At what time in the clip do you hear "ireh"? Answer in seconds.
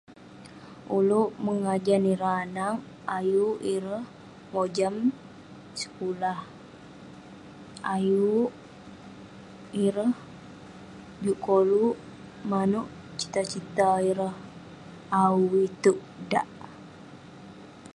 2.13-2.37, 3.75-4.03, 9.85-10.11, 14.09-14.35